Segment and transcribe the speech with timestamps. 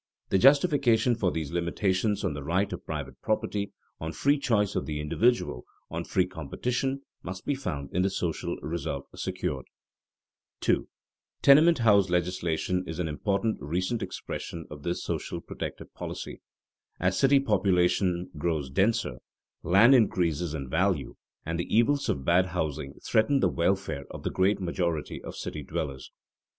[0.29, 4.87] The justification for these limitations on the right of private property, on free choice of
[4.87, 9.65] the individual, on "free competition," must be found in the social result secured.
[10.63, 10.87] [Sidenote:
[11.43, 12.81] Tenement house laws in cities] [Sidenote: Interests affected] 2.
[12.81, 16.41] Tenement house legislation is an important recent expression of this social protective policy.
[16.99, 19.19] As city population grows denser,
[19.61, 21.15] land increases in value,
[21.45, 25.61] and the evils of bad housing threaten the welfare of the great majority of city
[25.61, 26.09] dwellers.